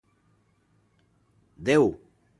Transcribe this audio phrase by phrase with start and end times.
[1.69, 1.87] Déu!